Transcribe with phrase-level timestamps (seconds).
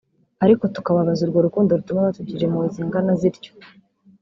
[0.43, 3.51] ariko tukababaza urwo rukundo rutuma batugirira impuhwe zingana zityo